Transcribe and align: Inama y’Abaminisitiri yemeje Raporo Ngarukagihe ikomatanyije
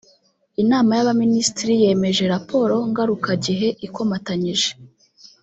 Inama 0.63 0.91
y’Abaminisitiri 0.97 1.73
yemeje 1.83 2.23
Raporo 2.33 2.75
Ngarukagihe 2.89 3.67
ikomatanyije 3.87 4.71